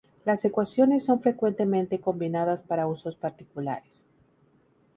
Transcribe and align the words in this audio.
Las 0.25 0.43
ecuaciones 0.45 1.05
son 1.05 1.21
frecuentemente 1.21 2.01
combinadas 2.01 2.63
para 2.63 2.87
usos 2.87 3.15
particulares. 3.15 4.09